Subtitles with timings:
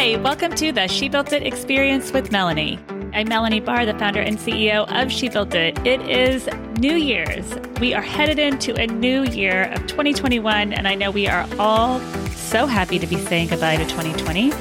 [0.00, 2.78] Hi, welcome to the She Built It Experience with Melanie.
[3.12, 5.78] I'm Melanie Barr, the founder and CEO of She Built It.
[5.86, 6.48] It is
[6.78, 7.44] New Year's.
[7.80, 12.00] We are headed into a new year of 2021, and I know we are all
[12.30, 14.54] so happy to be saying goodbye to 2020.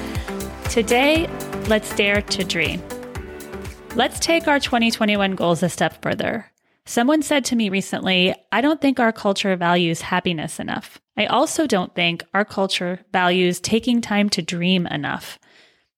[0.69, 1.29] Today,
[1.69, 2.83] let's dare to dream.
[3.95, 6.51] Let's take our 2021 goals a step further.
[6.89, 10.99] Someone said to me recently, I don't think our culture values happiness enough.
[11.15, 15.37] I also don't think our culture values taking time to dream enough.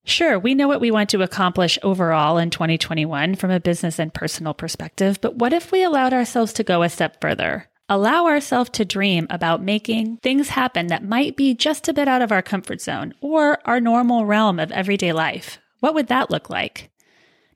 [0.04, 4.14] Sure, we know what we want to accomplish overall in 2021 from a business and
[4.14, 7.70] personal perspective, but what if we allowed ourselves to go a step further?
[7.88, 12.22] Allow ourselves to dream about making things happen that might be just a bit out
[12.22, 15.58] of our comfort zone or our normal realm of everyday life.
[15.80, 16.91] What would that look like?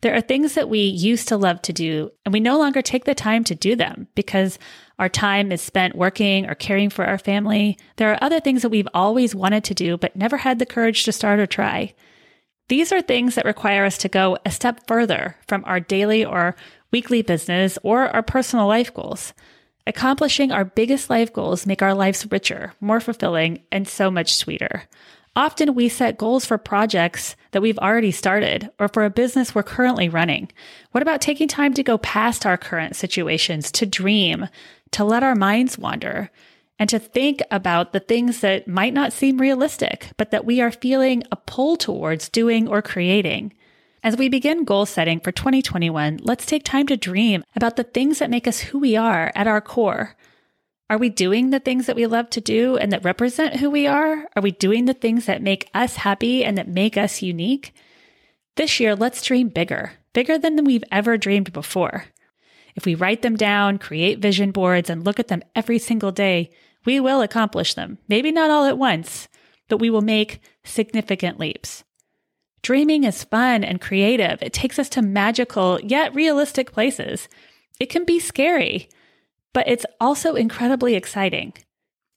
[0.01, 3.05] There are things that we used to love to do, and we no longer take
[3.05, 4.59] the time to do them because
[4.99, 7.77] our time is spent working or caring for our family.
[7.97, 11.03] There are other things that we've always wanted to do, but never had the courage
[11.05, 11.93] to start or try.
[12.67, 16.55] These are things that require us to go a step further from our daily or
[16.91, 19.33] weekly business or our personal life goals.
[19.87, 24.83] Accomplishing our biggest life goals make our lives richer, more fulfilling, and so much sweeter.
[25.35, 29.63] Often we set goals for projects that we've already started or for a business we're
[29.63, 30.49] currently running.
[30.91, 34.47] What about taking time to go past our current situations, to dream,
[34.91, 36.31] to let our minds wander,
[36.79, 40.71] and to think about the things that might not seem realistic, but that we are
[40.71, 43.53] feeling a pull towards doing or creating?
[44.03, 48.19] As we begin goal setting for 2021, let's take time to dream about the things
[48.19, 50.15] that make us who we are at our core.
[50.87, 53.87] Are we doing the things that we love to do and that represent who we
[53.87, 54.27] are?
[54.35, 57.73] Are we doing the things that make us happy and that make us unique?
[58.55, 62.05] This year, let's dream bigger, bigger than we've ever dreamed before.
[62.75, 66.51] If we write them down, create vision boards, and look at them every single day,
[66.85, 67.97] we will accomplish them.
[68.07, 69.27] Maybe not all at once,
[69.67, 71.83] but we will make significant leaps.
[72.61, 74.37] Dreaming is fun and creative.
[74.41, 77.27] It takes us to magical yet realistic places.
[77.79, 78.87] It can be scary
[79.55, 81.53] but it's also incredibly exciting.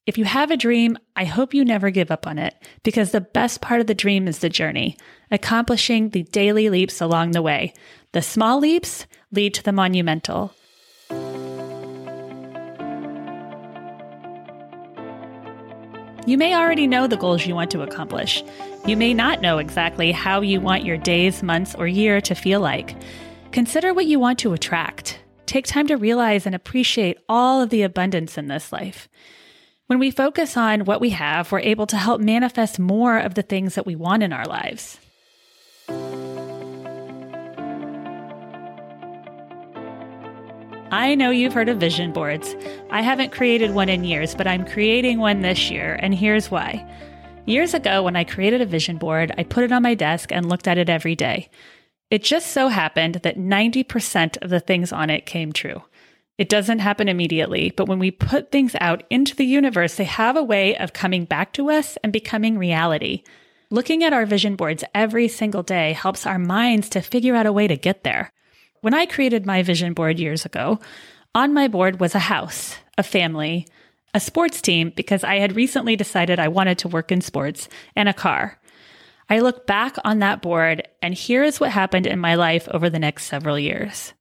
[0.06, 3.20] If you have a dream, I hope you never give up on it because the
[3.20, 4.96] best part of the dream is the journey,
[5.30, 7.74] accomplishing the daily leaps along the way.
[8.12, 10.52] The small leaps lead to the monumental.
[16.26, 18.42] You may already know the goals you want to accomplish.
[18.84, 22.58] You may not know exactly how you want your days, months, or year to feel
[22.58, 22.96] like.
[23.52, 24.97] Consider what you want to attract.
[25.48, 29.08] Take time to realize and appreciate all of the abundance in this life.
[29.86, 33.40] When we focus on what we have, we're able to help manifest more of the
[33.40, 34.98] things that we want in our lives.
[40.90, 42.54] I know you've heard of vision boards.
[42.90, 46.86] I haven't created one in years, but I'm creating one this year, and here's why.
[47.46, 50.46] Years ago, when I created a vision board, I put it on my desk and
[50.46, 51.48] looked at it every day.
[52.10, 55.82] It just so happened that 90% of the things on it came true.
[56.38, 60.36] It doesn't happen immediately, but when we put things out into the universe, they have
[60.36, 63.24] a way of coming back to us and becoming reality.
[63.70, 67.52] Looking at our vision boards every single day helps our minds to figure out a
[67.52, 68.30] way to get there.
[68.80, 70.78] When I created my vision board years ago,
[71.34, 73.66] on my board was a house, a family,
[74.14, 78.08] a sports team because I had recently decided I wanted to work in sports, and
[78.08, 78.57] a car.
[79.30, 82.88] I look back on that board, and here is what happened in my life over
[82.88, 84.14] the next several years.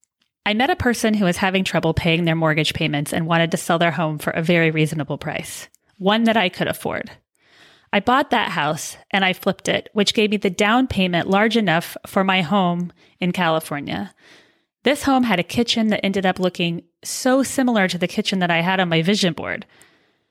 [0.46, 3.58] I met a person who was having trouble paying their mortgage payments and wanted to
[3.58, 5.68] sell their home for a very reasonable price,
[5.98, 7.12] one that I could afford.
[7.92, 11.56] I bought that house and I flipped it, which gave me the down payment large
[11.56, 14.14] enough for my home in California.
[14.84, 18.52] This home had a kitchen that ended up looking so similar to the kitchen that
[18.52, 19.66] I had on my vision board.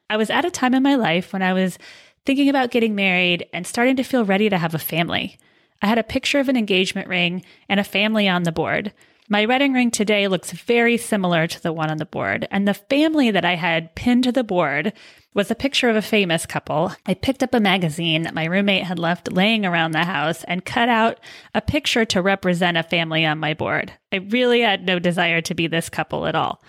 [0.09, 1.79] I was at a time in my life when I was
[2.27, 5.39] thinking about getting married and starting to feel ready to have a family.
[5.81, 8.93] I had a picture of an engagement ring and a family on the board.
[9.29, 12.75] My wedding ring today looks very similar to the one on the board, and the
[12.75, 14.93] family that I had pinned to the board
[15.35, 16.93] was a picture of a famous couple.
[17.07, 20.65] I picked up a magazine that my roommate had left laying around the house and
[20.65, 21.19] cut out
[21.55, 23.93] a picture to represent a family on my board.
[24.13, 26.63] I really had no desire to be this couple at all.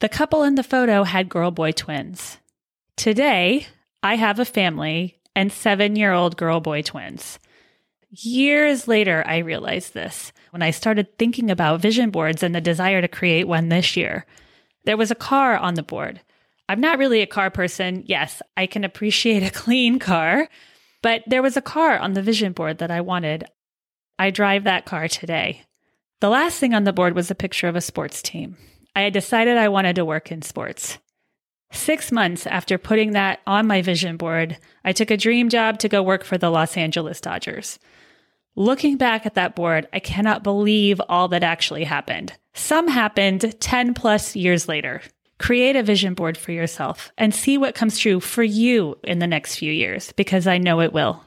[0.00, 2.38] The couple in the photo had girl boy twins.
[2.96, 3.66] Today,
[4.04, 7.38] I have a family and seven year old girl boy twins.
[8.10, 13.00] Years later, I realized this when I started thinking about vision boards and the desire
[13.00, 14.26] to create one this year.
[14.84, 16.20] There was a car on the board.
[16.68, 18.04] I'm not really a car person.
[18.04, 20.50] Yes, I can appreciate a clean car,
[21.02, 23.44] but there was a car on the vision board that I wanted.
[24.18, 25.62] I drive that car today.
[26.20, 28.58] The last thing on the board was a picture of a sports team.
[28.94, 30.98] I had decided I wanted to work in sports.
[31.74, 35.88] Six months after putting that on my vision board, I took a dream job to
[35.88, 37.80] go work for the Los Angeles Dodgers.
[38.54, 42.32] Looking back at that board, I cannot believe all that actually happened.
[42.54, 45.02] Some happened 10 plus years later.
[45.38, 49.26] Create a vision board for yourself and see what comes true for you in the
[49.26, 51.22] next few years, because I know it will.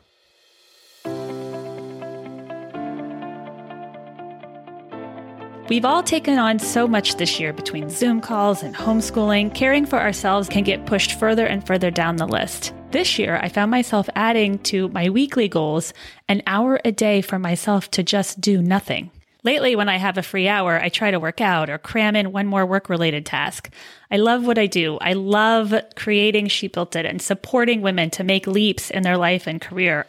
[5.69, 9.53] We've all taken on so much this year between Zoom calls and homeschooling.
[9.53, 12.73] Caring for ourselves can get pushed further and further down the list.
[12.91, 15.91] This year, I found myself adding to my weekly goals
[16.29, 19.11] an hour a day for myself to just do nothing.
[19.43, 22.31] Lately, when I have a free hour, I try to work out or cram in
[22.31, 23.69] one more work related task.
[24.09, 24.97] I love what I do.
[24.99, 29.47] I love creating She Built It and supporting women to make leaps in their life
[29.47, 30.07] and career.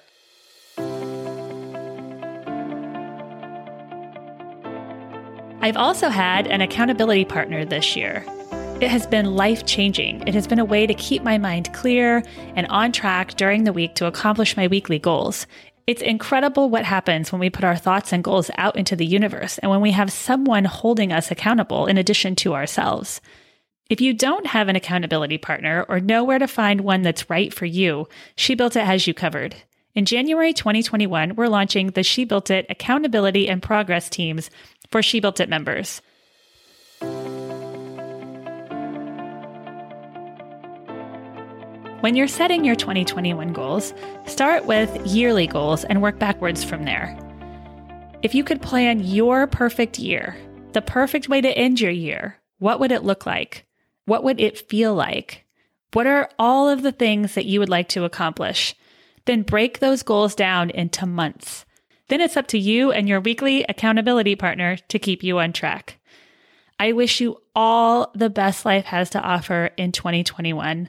[5.60, 8.24] I've also had an accountability partner this year.
[8.80, 10.22] It has been life changing.
[10.28, 12.22] It has been a way to keep my mind clear
[12.54, 15.48] and on track during the week to accomplish my weekly goals.
[15.88, 19.58] It's incredible what happens when we put our thoughts and goals out into the universe
[19.58, 23.20] and when we have someone holding us accountable in addition to ourselves.
[23.90, 27.52] If you don't have an accountability partner or know where to find one that's right
[27.52, 28.06] for you,
[28.36, 29.56] She Built It has you covered.
[29.94, 34.48] In January 2021, we're launching the She Built It Accountability and Progress Teams
[34.90, 36.00] for She Built It members.
[42.00, 43.92] When you're setting your 2021 goals,
[44.26, 47.18] start with yearly goals and work backwards from there.
[48.22, 50.36] If you could plan your perfect year,
[50.72, 53.66] the perfect way to end your year, what would it look like?
[54.04, 55.44] What would it feel like?
[55.92, 58.74] What are all of the things that you would like to accomplish?
[59.24, 61.64] Then break those goals down into months.
[62.08, 65.98] Then it's up to you and your weekly accountability partner to keep you on track.
[66.80, 70.88] I wish you all the best life has to offer in 2021.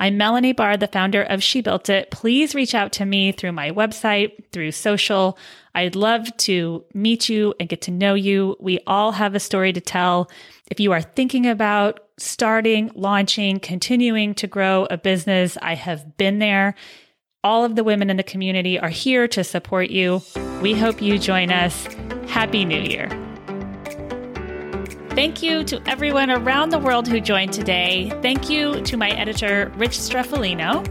[0.00, 2.10] I'm Melanie Barr, the founder of She Built It.
[2.10, 5.36] Please reach out to me through my website, through social.
[5.74, 8.56] I'd love to meet you and get to know you.
[8.60, 10.30] We all have a story to tell.
[10.70, 16.38] If you are thinking about starting, launching, continuing to grow a business, I have been
[16.38, 16.74] there.
[17.42, 20.22] All of the women in the community are here to support you.
[20.60, 21.86] We hope you join us.
[22.26, 23.08] Happy New Year.
[25.10, 28.10] Thank you to everyone around the world who joined today.
[28.22, 30.84] Thank you to my editor, Rich Streffolino.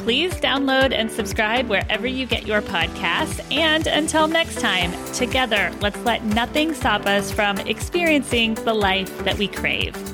[0.00, 3.40] Please download and subscribe wherever you get your podcasts.
[3.52, 9.36] And until next time, together, let's let nothing stop us from experiencing the life that
[9.36, 10.13] we crave.